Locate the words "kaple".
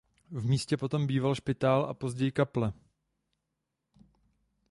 2.31-2.73